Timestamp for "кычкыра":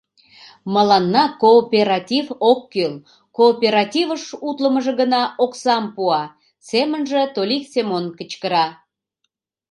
8.17-8.67